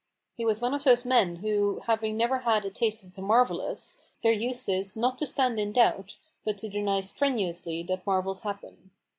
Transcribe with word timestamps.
He 0.35 0.45
was 0.45 0.63
one 0.63 0.73
of 0.73 0.83
those 0.83 1.05
men 1.05 1.35
who, 1.35 1.81
having 1.85 2.17
never 2.17 2.39
had 2.39 2.65
a 2.65 2.71
taste 2.71 3.03
of 3.03 3.13
the 3.13 3.21
marvellous, 3.21 4.01
their 4.23 4.31
use 4.33 4.67
is, 4.67 4.95
not 4.95 5.19
to 5.19 5.27
stand 5.27 5.59
in 5.59 5.71
doubt, 5.71 6.17
but 6.43 6.57
to 6.57 6.69
deny 6.69 7.01
strenuously 7.01 7.83
that 7.83 8.07
marvels 8.07 8.39
happen. 8.41 8.89